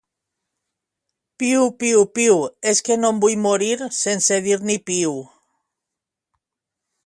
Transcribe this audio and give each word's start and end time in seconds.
Piu 1.41 1.67
piu 1.83 2.01
piu 2.15 2.39
és 2.73 2.81
que 2.87 2.97
no 3.03 3.13
em 3.17 3.21
vull 3.25 3.37
morir 3.45 3.71
sense 4.01 4.41
dir 4.49 4.59
ni 4.71 4.81
piu 4.91 5.15